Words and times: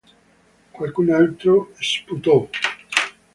Qualcun 0.71 1.11
altro 1.11 1.73
sputò 1.77 2.49